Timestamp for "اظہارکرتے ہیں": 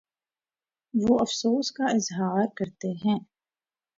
1.85-3.19